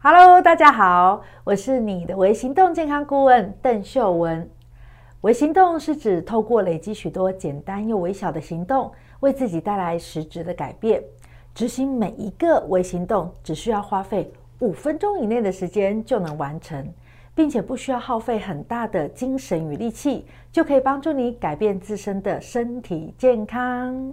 [0.00, 4.48] Hello，大家好，我是你的微行动健康顾问邓秀文。
[5.22, 11.02] 微行动是指透过累积许多简单又微小的行动，为自己带来实质的改变。
[11.52, 16.88] 执行每一个微行动，只需要花费五分钟以内的时间就能完成，
[17.34, 24.12] 并且不需要耗费很大的精神与力气，就可以帮助你改变自身的身体健康。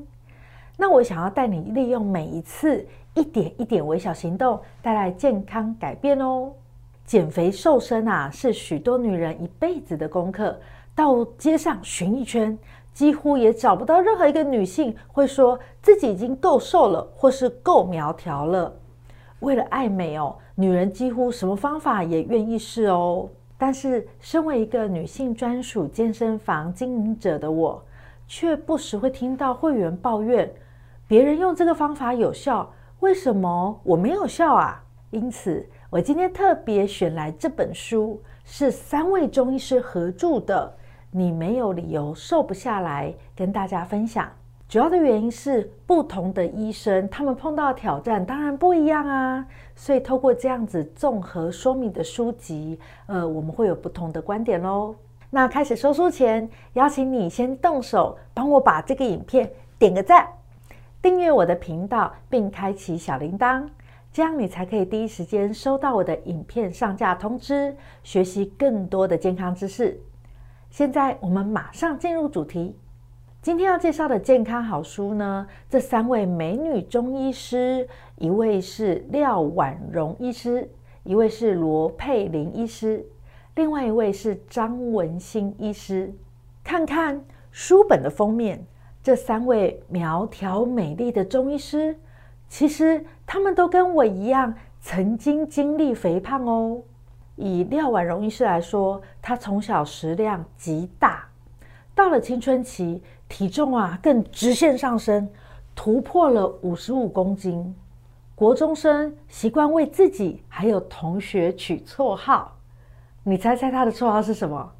[0.77, 2.85] 那我想要带你利用每一次
[3.15, 6.51] 一点一点微小行动，带来健康改变哦。
[7.05, 10.57] 减肥瘦身啊，是许多女人一辈子的功课。
[10.93, 12.57] 到街上寻一圈，
[12.93, 18.73] 几乎也找不到任何一个女性会说自己已经够瘦了，或是够苗条了。
[19.39, 23.29] 为了爱美哦，女人几乎什么方法也愿意试哦。
[23.57, 27.81] 但是，身为一个女性专属健身房经营者的我，
[28.27, 30.51] 却不时会听到会员抱怨，
[31.07, 34.81] 别人用这个方法有效，为什么我没有笑啊？
[35.11, 40.73] 因此，我今天特别选来这本书，是三位中医师合著的。
[41.11, 44.29] 你没有理由瘦不下来，跟大家分享。
[44.67, 49.45] 主要的原因是不同的医生，他们碰到的挑战当然不一样啊。
[49.75, 54.95] 所以透过这样子综合说明的书籍，呃，我们会有不同的观点喽。
[55.29, 60.27] 那开始说书前，邀请你先动手帮我把这个影片点个赞，
[61.05, 63.63] 订阅我的频道，并开启小铃铛，
[64.11, 70.01] 这样你才可以第一时间收到我的影片上架通知，学习更多的健康知识。
[70.71, 72.75] 现在我们马上进入主题。
[73.39, 80.67] 今天要介绍的健康好书呢，这三位美女中医师，一位是廖婉容医师，
[81.03, 83.05] 一位是罗佩玲医师，
[83.53, 86.11] 另外一位是张文新医师。
[86.63, 88.65] 看看书本的封面，
[89.05, 91.95] 这三位苗条美丽的中医师，
[92.49, 94.51] 其实他们都跟我一样，
[94.81, 96.81] 曾经经历肥胖哦。
[97.35, 101.23] 以廖婉容医师来说，她从小食量极大，
[101.93, 105.29] 到了青春期，体重啊更直线上升，
[105.75, 107.75] 突破了五十五公斤。
[108.33, 112.57] 国中生习惯为自己还有同学取绰号，
[113.21, 114.71] 你猜猜他的绰号是什么？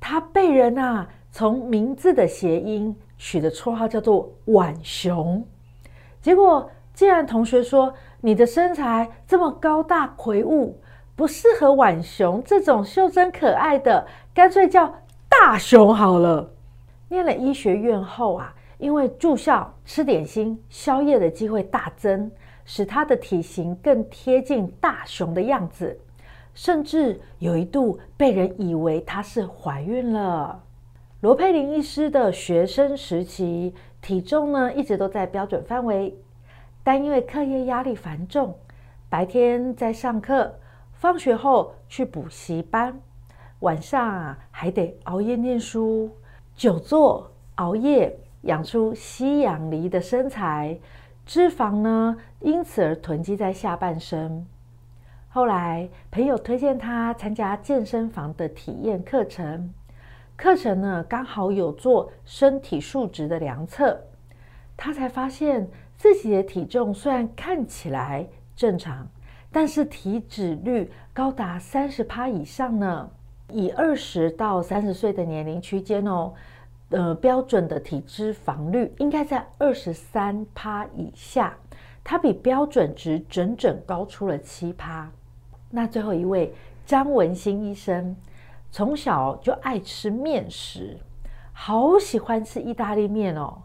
[0.00, 5.44] 他被人啊从名字的谐音取的绰号叫做“浣熊”。
[6.22, 10.80] 结果，既然同学说你的身材这么高大魁梧，
[11.14, 14.94] 不适合浣熊这种袖珍可爱的，干脆叫
[15.28, 16.48] 大熊好了。
[17.08, 22.30] 念了医学院后啊，因为住校吃点心、宵夜的机会大增，
[22.64, 25.98] 使他的体型更贴近大熊的样子，
[26.54, 30.60] 甚至有一度被人以为她是怀孕了。
[31.20, 36.16] 罗佩玲医师的学生时期，体重呢一直都在标准范围，
[36.84, 38.54] 但因为课业压力繁重，
[39.08, 40.54] 白天在上课。
[40.92, 43.00] 放学后去补习班，
[43.60, 46.10] 晚上啊还得熬夜念书，
[46.54, 50.78] 久坐熬夜养出西洋梨的身材，
[51.26, 54.46] 脂肪呢因此而囤积在下半身。
[55.28, 59.72] 后来朋友推荐他参加健身房的体验课程，
[60.38, 64.00] 课程呢刚好有做身体数值的量测，
[64.76, 68.26] 他才发现自己的体重虽然看起来
[68.56, 69.06] 正常。
[69.50, 73.10] 但是体脂率高达三十趴以上呢，
[73.50, 76.34] 以二十到三十岁的年龄区间哦，
[76.90, 81.56] 呃，标准的体脂肪率应该在二十三趴以下，
[82.04, 85.10] 它比标准值整整高出了七趴。
[85.70, 88.14] 那最后一位张文新医生，
[88.70, 90.98] 从小就爱吃面食，
[91.52, 93.62] 好喜欢吃意大利面哦，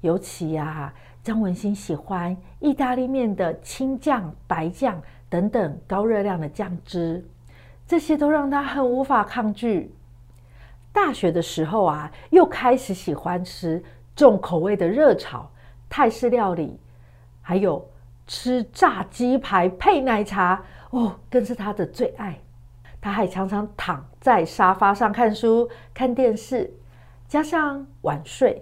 [0.00, 0.94] 尤其呀、啊。
[1.22, 7.28] 张文新喜欢意大利面的青酱、白酱等等高热量的酱汁，
[7.84, 9.92] 这些都让他很无法抗拒。
[10.92, 13.82] 大学的时候啊，又开始喜欢吃
[14.14, 15.50] 重口味的热炒、
[15.88, 16.78] 泰式料理，
[17.42, 17.84] 还有
[18.28, 22.38] 吃炸鸡排配奶茶哦，更是他的最爱。
[23.06, 26.68] 他还常常躺在沙发上看书、看电视，
[27.28, 28.60] 加上晚睡。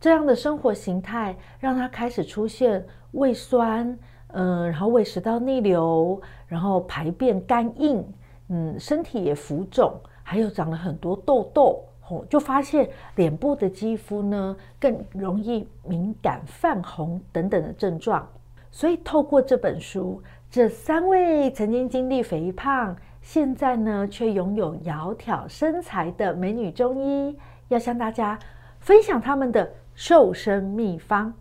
[0.00, 2.82] 这样的生活形态让他开始出现
[3.12, 3.98] 胃酸，
[4.28, 8.02] 嗯，然后胃食道逆流，然后排便干硬，
[8.48, 11.84] 嗯，身体也浮肿，还有长了很多痘痘，
[12.30, 18.26] 就发现脸部的肌肤呢更容易敏感、泛红等等的症状。
[18.70, 22.96] 所以透过这本书，这三位曾经经历肥胖，
[23.30, 27.36] 现在呢却拥有窈窕身材的美女中医，
[27.68, 28.38] 要向大家
[28.80, 29.70] 分享他们的。
[29.94, 31.34] 瘦身秘方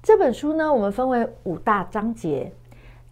[0.00, 2.50] 这本书呢，我们分为五大章节。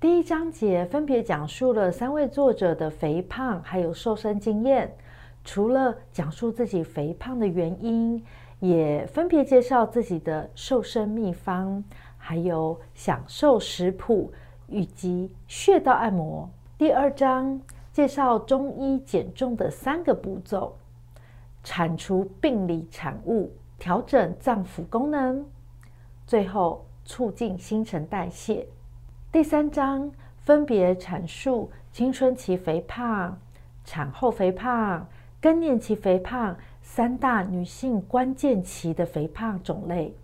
[0.00, 4.96] 第一章节分别讲述了三位作者的肥胖还有瘦身经验，
[5.44, 8.24] 除了讲述自己肥胖的原因，
[8.60, 11.84] 也分别介绍自己的瘦身秘方，
[12.16, 14.32] 还有享受食谱
[14.68, 16.48] 以及穴道按摩。
[16.78, 17.60] 第二章
[17.96, 20.76] 介绍中医减重的三个步骤：
[21.64, 25.42] 铲除病理产物，调整脏腑功能，
[26.26, 28.68] 最后促进新陈代谢。
[29.32, 33.38] 第三章分别阐述青春期肥胖、
[33.82, 35.08] 产后肥胖、
[35.40, 40.14] 更年期肥胖三大女性关键期的肥胖种类。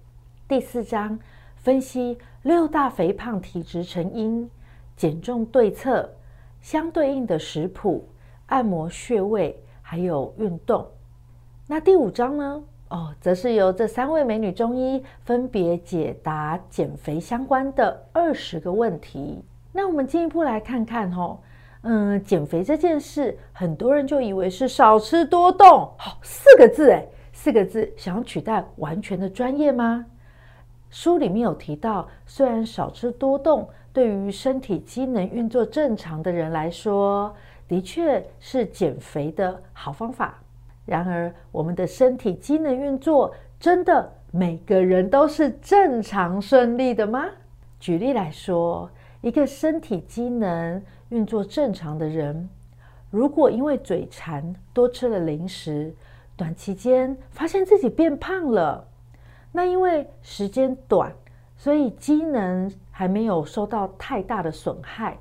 [0.46, 1.18] 第四章
[1.56, 4.50] 分析六大肥胖体质成因、
[4.94, 6.10] 减重对策、
[6.62, 8.08] 相对应的食谱、
[8.46, 10.86] 按摩穴位，还有运动。
[11.66, 12.62] 那第五章呢？
[12.88, 19.42] 哦，则是由这三位美女中医分别解答减肥相关的二十个问题。
[19.72, 21.38] 那我们进一步来看看哦，
[21.82, 30.06] 嗯，减肥这件事，很多人就以为是少吃多动，好，四个字诶，四个字，想要取代完全的专业吗？
[30.90, 37.34] 书里面有提到，虽然少吃多动对于身体机能运作正常的人来说，
[37.68, 40.38] 的确是减肥的好方法。
[40.84, 47.26] 然而，我们的身体机能运作真的每个人都是正常顺利的吗？
[47.78, 48.90] 举例来说，
[49.20, 52.48] 一个身体机能运作正常的人，
[53.10, 55.94] 如果因为嘴馋多吃了零食，
[56.36, 58.88] 短期间发现自己变胖了，
[59.52, 61.12] 那因为时间短，
[61.56, 65.18] 所以机能还没有受到太大的损害，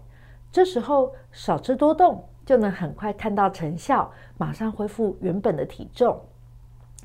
[0.52, 2.24] 这时候少吃多动。
[2.44, 6.20] 就能很快看到成效，马上恢复原本的体重。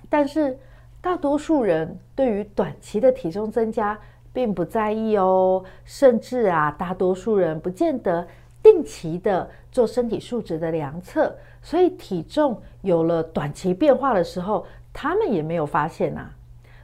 [0.09, 0.59] 但是
[1.01, 3.97] 大多数人对于短期的体重增加
[4.33, 8.27] 并不在意哦，甚至啊，大多数人不见得
[8.63, 11.33] 定期的做身体数值的量测，
[11.63, 16.31] 所以体重有了短期变化的时候，他们也没有发现呐。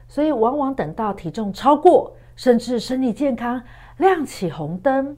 [0.07, 3.61] 所以往往等到体重超过，甚至身体健康
[3.97, 5.15] 亮起红灯，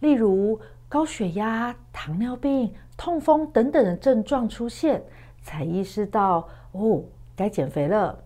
[0.00, 0.58] 例如，
[0.88, 5.02] 高血压、糖尿病、痛风等等的症状出现，
[5.42, 7.02] 才意识到哦，
[7.36, 8.18] 该减肥了。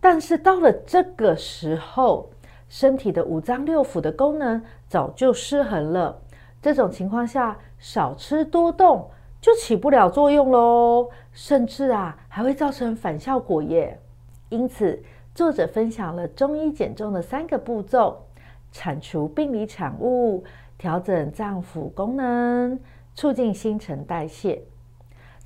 [0.00, 2.30] 但是到了这个时候，
[2.68, 6.20] 身体的五脏六腑的功能早就失衡了。
[6.60, 9.08] 这种情况下，少吃多动
[9.40, 14.00] 就起不了作用喽，甚至啊，还会造成反效果耶。
[14.48, 15.02] 因此，
[15.34, 18.24] 作者分享了中医减重的三个步骤：
[18.70, 20.44] 铲除病理产物。
[20.76, 22.78] 调整脏腑功能，
[23.14, 24.60] 促进新陈代谢。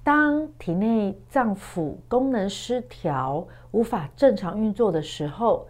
[0.03, 5.69] 当体内脏腑功能失调，无法正常运作的时候，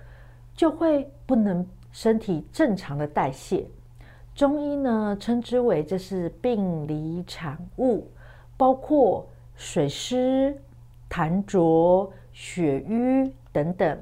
[0.54, 3.66] 就会不能身体正常的代谢。
[4.32, 8.08] 中医呢，称之为这是病理产物，
[8.56, 10.56] 包括水湿、
[11.10, 13.98] 痰浊、血瘀等等，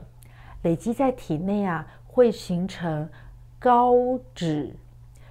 [0.64, 3.08] 累积在体内啊，会形成
[3.58, 3.94] 高
[4.34, 4.74] 脂。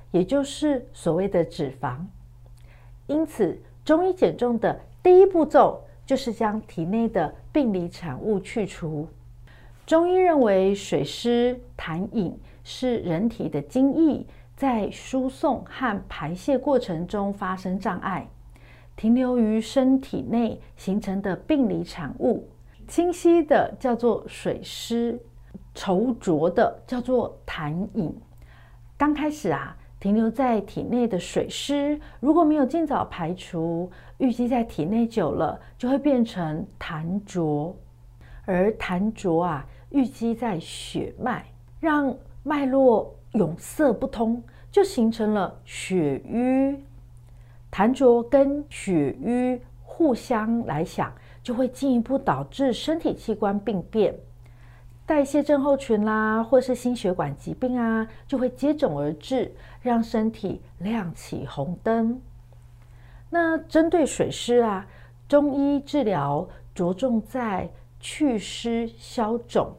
[0.10, 1.98] 也就是所谓的脂肪，
[3.06, 9.08] 因此中医减重的第一步骤就是将体内的病理产物去除。
[9.86, 14.26] 中医认为，水湿痰饮是人体的津液
[14.56, 18.28] 在输送和排泄过程中发生障碍，
[18.96, 22.48] 停留于身体内形成的病理产物，
[22.88, 25.20] 清晰的叫做水湿，
[25.74, 28.14] 稠浊的叫做痰饮。
[28.98, 29.76] 刚开始啊。
[29.98, 33.90] 停留在体内的水湿，如果没有尽早排除，
[34.20, 37.76] 淤积在体内久了，就会变成痰浊。
[38.46, 41.44] 而痰浊啊，淤积在血脉，
[41.80, 46.78] 让脉络壅塞不通，就形成了血瘀。
[47.72, 51.12] 痰浊跟血瘀互相来想，
[51.46, 54.16] 就会进一步导致身体器官病变。
[55.06, 62.20] 代谢症候群啦，或是心血管疾病啊，就会接踵而至，让身体亮起红灯。
[63.30, 64.88] 那针对水湿啊，
[65.28, 69.72] 中医治疗着重在祛湿消肿，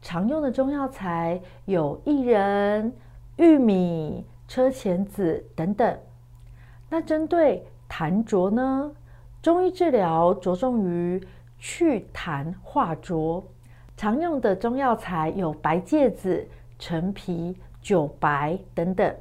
[0.00, 2.92] 常用的中药材有薏仁、
[3.38, 5.98] 玉米、车前子等等。
[6.88, 8.92] 那针对痰浊呢，
[9.42, 11.20] 中医治疗着重于
[11.58, 13.44] 祛痰化浊。
[13.96, 19.14] 常用的中药材有白芥子、陈皮、酒白等等。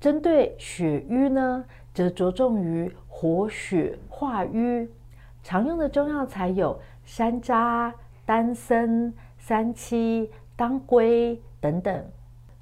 [0.00, 4.88] 针对血瘀呢，则着重于活血化瘀。
[5.42, 7.92] 常用的中药材有山楂、
[8.24, 12.04] 丹参、三七、当归等等。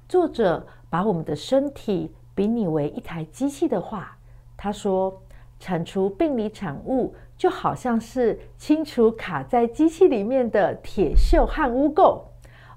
[0.09, 4.17] 作者把我们的身体比拟为一台机器的话，
[4.57, 5.21] 他说，
[5.61, 12.19] 铲除病理产物就好像是清除卡在机器里面的铁锈和污垢。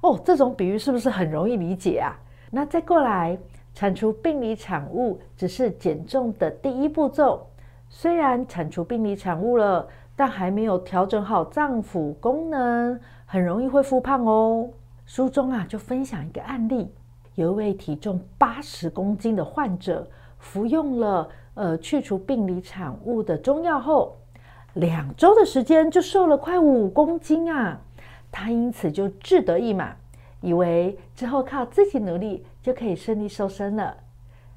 [0.02, 2.14] 哦，这种比喻是不是很容易理解啊？
[2.50, 3.38] 那再过来，
[3.72, 7.46] 铲除病理产物只是减重的第一步骤。
[7.88, 14.68] 虽然铲除病理产物了，但还没有调整好脏腑功能，很容易会复胖哦。
[15.06, 16.92] 书中啊，就分享一个案例，
[17.34, 20.06] 有一位体重八十公斤的患者，
[20.38, 24.16] 服用了呃去除病理产物的中药后，
[24.75, 27.80] 两周的时间就瘦了快五公斤啊。
[28.30, 29.96] 他因此就志得意满，
[30.40, 33.96] 以为之后靠自己努力就可以顺利瘦身了。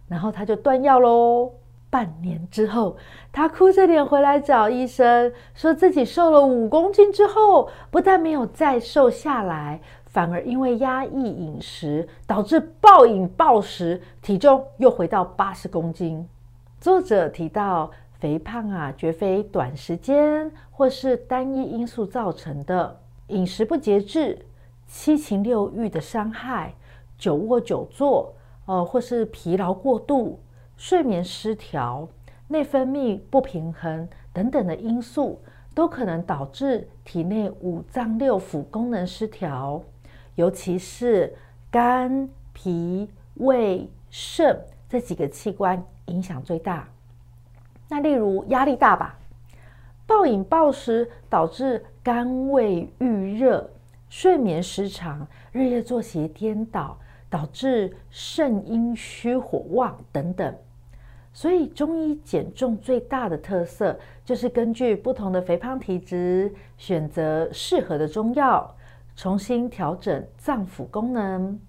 [0.08, 1.52] 然后他就断药喽。
[1.90, 2.98] 半年之后，
[3.32, 16.28] 他哭着脸回来找医生，说自己瘦了五公斤之后，不但没有再瘦下来，反而因为压抑饮食，导致暴饮暴食，体重又回到八十公斤。
[16.88, 23.02] 作者提到，肥胖啊，绝非短时间或是单一因素造成的。
[23.28, 24.46] 饮食不节制、
[24.88, 26.74] 七情六欲的伤害、
[27.18, 28.34] 久卧久坐，
[28.68, 30.40] 呃，或是疲劳过度、
[30.78, 32.08] 睡眠失调、
[32.48, 35.42] 内分泌不平衡等等的因素，
[35.76, 39.84] 都可能导致体内五脏六腑功能失调，
[40.36, 41.36] 尤其是
[41.70, 46.88] 肝、脾、胃、肾这几个器官影响最大。
[47.88, 49.18] 那例如压力大吧。
[50.06, 53.70] 暴饮暴食导致肝胃郁热、
[54.10, 56.98] 睡眠失常、日夜作息颠倒，
[57.30, 60.56] 导致肾阴虚火旺等等。
[61.34, 68.74] 所以中医减重最大的特色就是根据不同的肥胖体质，选择适合的中药，
[69.14, 71.60] 重新调整脏腑功能，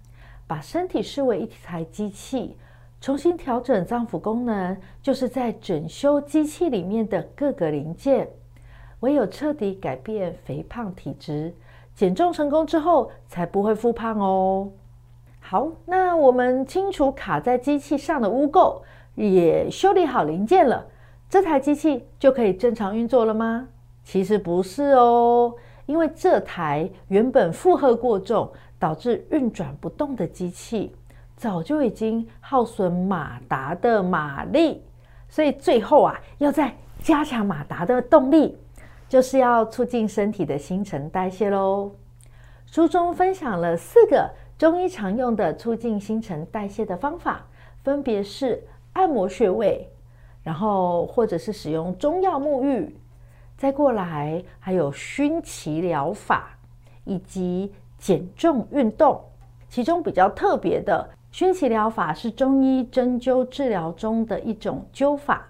[0.47, 2.57] 把身体视为一台机器。
[3.00, 8.28] 重新调整脏腑功能，就是在整修机器里面的各个零件。
[9.00, 11.55] 唯有彻底改变肥胖体质，
[11.95, 14.69] 减重成功之后，才不会复胖哦。
[15.38, 18.83] 好，那我们清除卡在机器上的污垢，
[19.14, 20.85] 也修理好零件了，
[21.31, 23.69] 这台机器就可以正常运作了吗？
[24.02, 25.55] 其实不是哦，
[25.87, 28.50] 因为这台原本负荷过重，
[28.81, 30.93] 导致运转不动的机器。
[31.38, 34.83] 早就已经耗损马达的马力，
[35.28, 38.59] 所以最后啊，要再加强马达的动力，
[39.09, 41.92] 就是要促进身体的新陈代谢喽。
[42.66, 44.28] 书中分享了四个
[44.59, 47.47] 中医常用的促进新陈代谢的方法，
[47.85, 48.61] 分别是
[48.95, 49.88] 按摩穴位，
[50.42, 52.99] 然后或者是使用中药沐浴，
[53.57, 56.59] 再过来还有熏脐疗法，
[57.04, 59.21] 以及减重运动。
[59.68, 61.09] 其中比较特别的。
[61.30, 65.47] 熏脐疗法是中医针灸治疗中的一种灸法，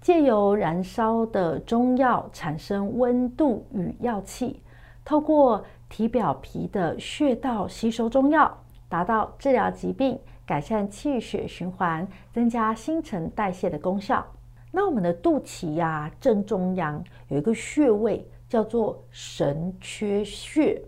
[0.00, 4.62] 借由燃烧的中药产生温度与药气，
[5.04, 8.56] 透过体表皮的穴道吸收中药，
[8.90, 10.16] 达到治疗疾病、
[10.46, 14.24] 改善气血循环、增加新陈代谢的功效。
[14.70, 20.80] 那我们的肚脐呀、正中央有一个穴位叫做神阙穴，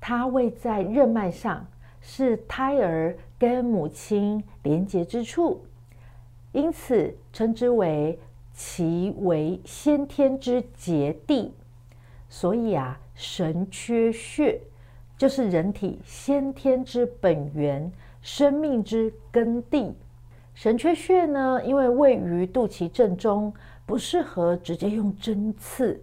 [0.00, 1.64] 它位在任脉上。
[2.06, 5.66] 是胎儿跟母亲连结之处，
[6.52, 8.18] 因此称之为
[8.56, 11.52] 脐为先天之结地。
[12.26, 14.58] 所以啊，神阙穴
[15.18, 19.94] 就是人体先天之本源、生命之根地。
[20.54, 23.52] 神阙穴呢，因为位于肚脐正中，
[23.84, 26.02] 不适合直接用针刺，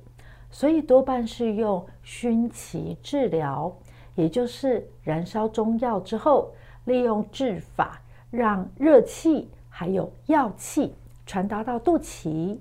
[0.51, 3.75] 所以多半是用熏脐治疗。
[4.13, 6.53] 也就是燃烧中药之后，
[6.85, 10.95] 利用治法让热气还有药气
[11.25, 12.57] 传达到肚脐。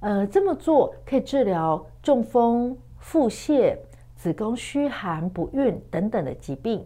[0.00, 3.76] 呃，这么做可以治疗中风、腹泻、
[4.14, 6.84] 子宫虚寒不孕等等的疾病。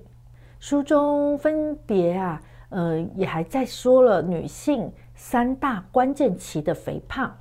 [0.59, 7.35] 书中分别啊，呃，也还在说了女性三大关键期的肥胖，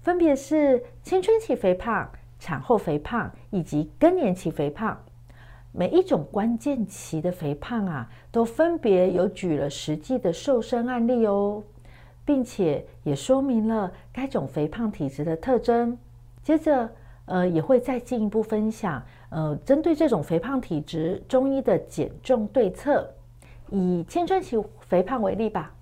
[0.00, 2.08] 分别是青春期肥胖、
[2.38, 4.96] 产后肥胖以及更年期肥胖。
[5.72, 11.62] 每一种关键期的肥胖啊，都分别有举了实际的瘦身案例哦，
[12.24, 15.96] 并且也说明了该种肥胖体质的特征。
[16.42, 16.90] 接着，
[17.26, 23.08] 呃，也会再进一步分享，呃，针对这种肥胖体质，中医的减重对策。
[23.70, 25.72] 以青春期肥胖为例吧，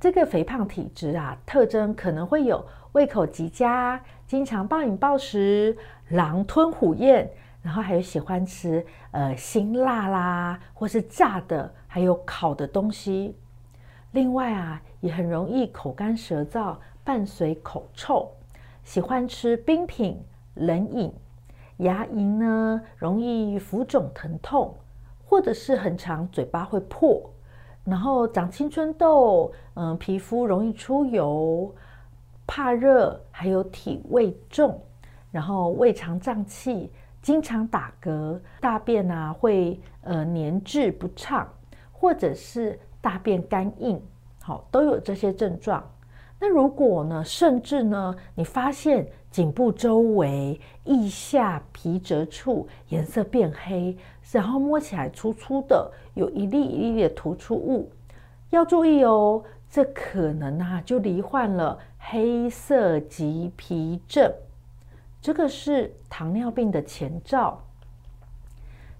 [0.00, 5.76] 这个肥胖体质啊，特征可能会有胃口极佳，经常暴饮暴食，
[6.08, 7.30] 狼吞虎咽。
[7.64, 13.34] 然后还有喜欢吃呃辛辣啦，或是炸的，还有烤的东西。
[14.12, 18.30] 另外啊，也很容易口干舌燥，伴随口臭，
[18.84, 20.22] 喜欢吃冰品、
[20.56, 21.10] 冷饮，
[21.78, 24.74] 牙龈呢容易浮肿疼痛，
[25.24, 27.18] 或者是很常嘴巴会破，
[27.82, 31.74] 然后长青春痘，嗯，皮肤容易出油，
[32.46, 34.78] 怕热，还有体味重，
[35.32, 36.92] 然后胃肠胀气。
[37.24, 41.48] 经常打嗝，大便啊会呃黏滞不畅，
[41.90, 43.98] 或者是大便干硬，
[44.42, 45.82] 好，都有这些症状。
[46.38, 53.96] 那如果呢，甚至呢，你发现颈部周围、腋下皮褶处颜色变黑，
[54.30, 57.90] 然后摸起来粗粗的，有一粒一粒的突出物，
[58.50, 64.30] 要注意哦，这可能啊就罹患了黑色棘皮症。
[65.24, 67.58] 这个是糖尿病的前兆。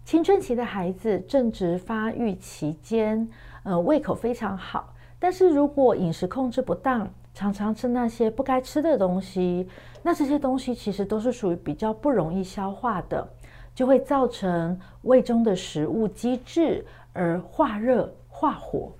[0.07, 3.29] 青春期的孩子正值发育期间，
[3.63, 9.69] 呃，胃口非常好，但是如果饮食控制不当，常常吃那些不该吃的东西，
[10.03, 13.29] 那这些东西其实都是属于比较不容易消化的，
[13.75, 18.91] 就会造成胃中的食物积滞而化热化火。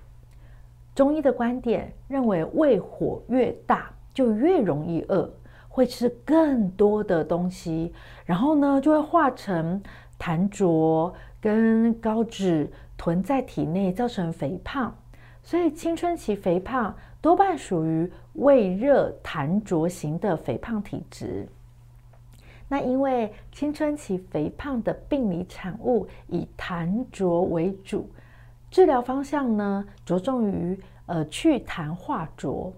[0.93, 5.27] 中医的观点认为，胃火越大，就越容易饿。
[5.75, 9.83] 会吃更多的东西，然后呢，就会化成
[10.17, 14.95] 痰浊跟高脂囤在体内，造成肥胖。
[15.43, 21.45] 所以青春期肥胖多半属于胃热痰浊型的肥胖体质。
[22.69, 28.09] 那因为青春期肥胖的病理产物以痰浊为主，
[28.71, 32.71] 治疗方向呢，着重于呃去痰化浊。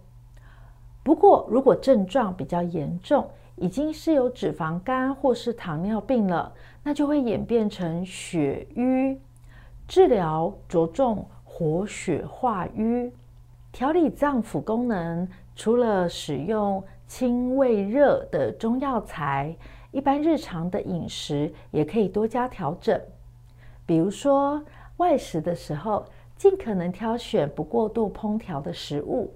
[1.07, 6.51] 不过，如果症状比较严重，已经是有脂肪肝或是糖尿病了，
[6.83, 9.17] 那就会演变成血瘀。
[9.87, 13.09] 治疗着重活血化瘀，
[13.71, 19.55] 调理脏腑功能，除了使用清胃热的中药材，
[19.91, 22.99] 一般日常的饮食也可以多加调整。
[23.85, 24.61] 比如说，
[24.97, 26.03] 外食的时候，
[26.35, 29.33] 尽可能挑选不过度烹调的食物。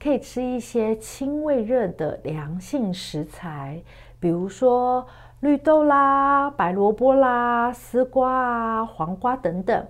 [0.00, 3.82] 可以吃一些清胃热的凉性食材，
[4.20, 5.06] 比如说
[5.40, 9.86] 绿豆啦、白萝卜啦、丝瓜啊、黄瓜等等。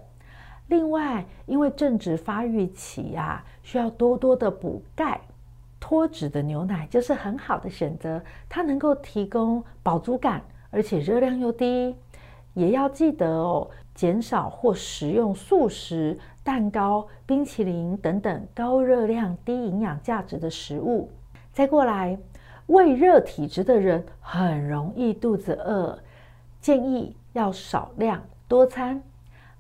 [0.68, 5.20] 另外，因为正值发育期呀，需要多多的补钙，
[5.80, 8.22] 脱脂的牛奶就是很好的选择。
[8.48, 11.96] 它能够提供饱足感，而且热量又低。
[12.54, 16.18] 也要记得哦，减少或食用素食。
[16.48, 21.10] 蛋糕、冰淇淋等等高热量、低营养价值的食物。
[21.52, 22.18] 再过来，
[22.68, 25.98] 胃热体质的人很容易肚子饿，
[26.58, 29.02] 建议要少量多餐，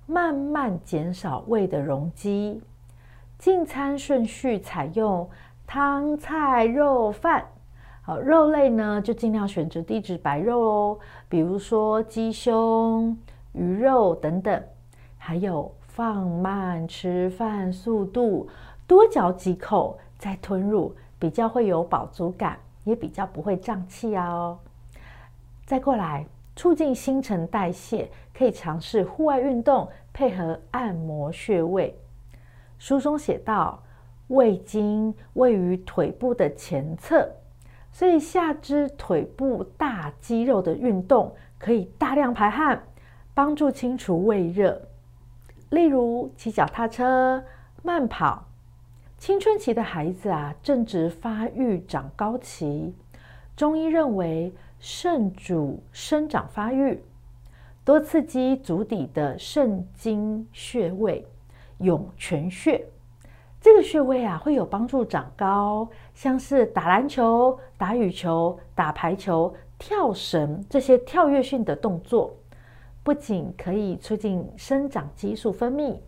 [0.06, 2.58] 慢慢减少胃的容积。
[3.36, 5.28] 进餐顺序采用
[5.66, 7.44] 汤菜肉饭。
[8.00, 10.98] 好，肉类呢就尽量选择低脂白肉哦，
[11.28, 13.14] 比如说鸡胸、
[13.52, 14.64] 鱼肉等等，
[15.18, 15.70] 还有。
[15.98, 18.46] 放慢吃饭速度，
[18.86, 24.56] 多嚼几口再吞入，比较会有饱足感，也比较不会胀气哦。
[25.66, 31.98] 再过来，促进新陈代谢，可以尝试户外运动，配合按摩穴位。
[32.78, 33.82] 书中写道，
[34.28, 37.28] 胃经位于腿部的前侧，
[37.90, 42.80] 所以下肢腿部大肌肉的运动可以大量排汗，
[43.34, 44.80] 帮助清除胃热。
[45.70, 47.44] 例如骑脚踏车、
[47.82, 48.44] 慢跑。
[49.18, 52.94] 青春期的孩子啊，正值发育长高期，
[53.56, 57.02] 中医认为肾主生长发育，
[57.84, 61.26] 多刺激足底的肾经穴位
[61.78, 62.86] 涌泉穴。
[63.60, 72.37] 这个穴位啊，会有帮助长高，像是打篮球、打羽球、打排球、跳绳这些跳跃性的动作。
[73.08, 75.98] 不仅可以促进生长激素分泌，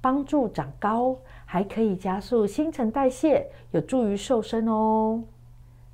[0.00, 5.22] 帮助长高，还可以加速新陈代谢，有助于瘦身哦。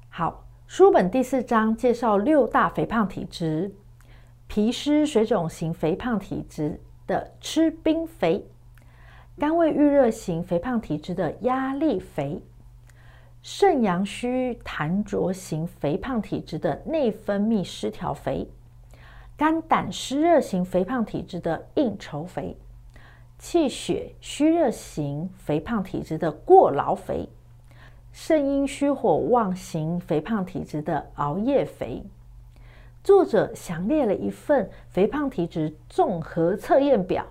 [0.09, 3.71] 好，书本第四章介绍六大肥胖体质：
[4.47, 8.49] 脾湿水肿型肥胖体质的吃冰肥，
[9.37, 12.43] 肝胃郁热型肥胖体质的压力肥，
[13.43, 18.49] 肾阳虚痰浊型肥胖体质的内分泌失调肥。
[19.37, 22.57] 肝胆湿热型肥胖体质的应酬肥，
[23.39, 27.29] 气血虚热型肥胖体质的过劳肥，
[28.13, 32.03] 肾阴虚火旺型肥胖体质的熬夜肥。
[33.05, 37.23] 作者详列了一份肥胖体质综合测验表，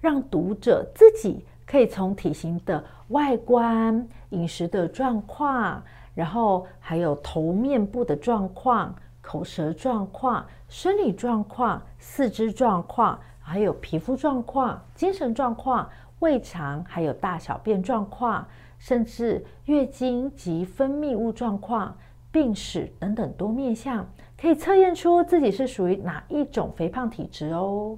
[0.00, 5.82] 让读者自己可以从体型的外观、饮食的状况，
[6.14, 8.96] 然后还有头面部的状况、
[9.30, 15.88] 口舌状况、生理状况、四肢状况，还有皮肤状况、精神状况、
[16.18, 18.44] 胃肠，还有大小便状况，
[18.80, 21.96] 甚至月经及分泌物状况、
[22.32, 24.04] 病史等等多面向，
[24.36, 27.96] 可以测验出自己是属于哪一种肥胖体质哦。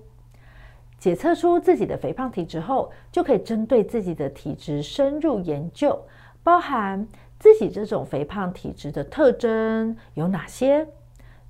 [0.98, 5.98] 检测出自己的肥胖体质后，就可以针对自己的体质深入研究，
[6.42, 10.86] 包含自己这种肥胖体质的特征有哪些，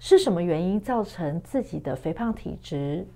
[0.05, 3.07] 是什么原因造成自己的肥胖体质，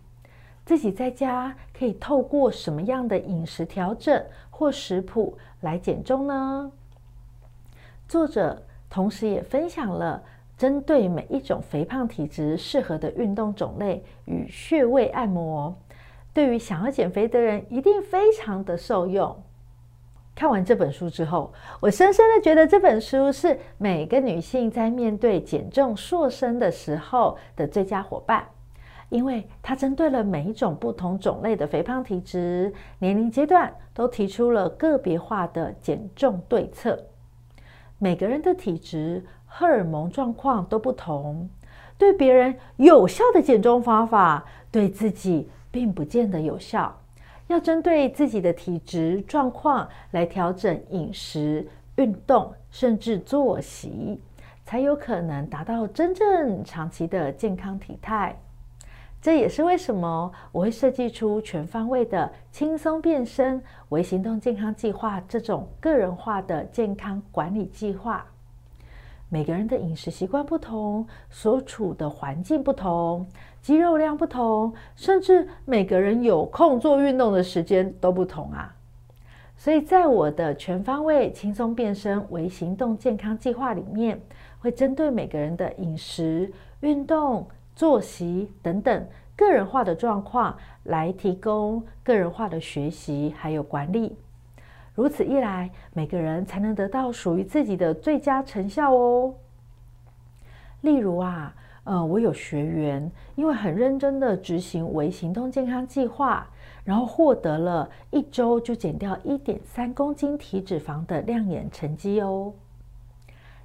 [0.64, 6.70] 自己在家可以透过什么样的饮食调整或食谱来减重呢？
[8.06, 10.22] 作者同时也分享了
[10.56, 15.76] 针对每一种肥胖体质适合的运动种类与穴位按摩。
[16.32, 19.36] 对于想要减肥的人，一定非常的受用。
[20.36, 28.46] 看完这本书之后，我深深的觉得这本书是每个女性在面对减重塑身的时候的最佳伙伴，
[29.08, 37.02] 因为它针对了每一种不同种类的肥胖体质、年龄阶段，都提出了个别化的减重对策。
[37.96, 41.48] 每个人的体质、荷尔蒙状况都不同，
[41.96, 46.94] 对别人有效的减重方法，对自己，并不见得有效，
[47.48, 54.20] 要针对自己的体质状况来调整饮食、运动，甚至作息，
[54.64, 58.36] 才有可能达到真正长期的健康体态。
[59.22, 68.24] 这也是为什么我会设计出全方位的轻松变身微行动健康计划这种个人化的健康管理计划。
[69.28, 73.26] 每个人的饮食习惯不同，所处的环境不同，
[73.66, 78.72] 肌肉量不同，甚至每个人有空做运动的时间都不同啊。
[79.56, 84.20] 所以在我的全方位轻松变身为行动健康计划里面，
[84.60, 86.48] 会针对每个人的饮食、
[86.78, 94.16] 运动、作息等等个人化的状况，来提供个人化的学习还有管理。
[94.94, 99.34] 如此一来，每个人才能得到属于自己的最佳成效哦。
[100.82, 101.52] 例如啊，
[101.86, 106.44] 呃，我有学员因为很认真的执行微行动健康计划，
[106.82, 112.52] 然后获得了一周就减掉一点三公斤体脂肪的亮眼成绩哦。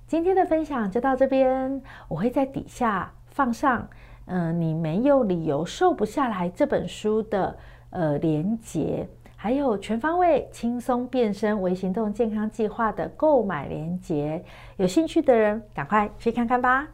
[0.06, 3.88] 今天的分享就到这边，我会在底下放上，
[4.26, 7.58] 嗯、你没有理由瘦不下来这本书的
[7.90, 9.08] 呃连结。
[9.36, 14.46] 还有全方位轻松变身微行动健康计划的购买链接，
[14.78, 16.88] 有兴趣的人赶快去看看吧。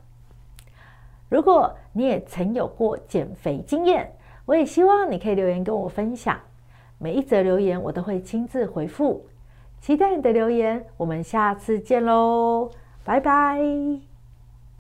[1.30, 4.12] 如果你也曾有过减肥经验，
[4.46, 6.40] 我也希望你可以留言跟我分享。
[6.98, 9.26] 每一则留言我都会亲自回复，
[9.82, 10.86] 期待你的留言。
[10.96, 12.72] 我们下次见喽，
[13.04, 14.07] 拜拜。